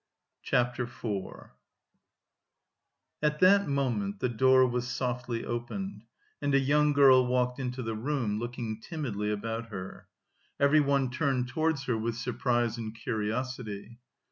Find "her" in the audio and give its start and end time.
9.67-10.07, 11.83-11.99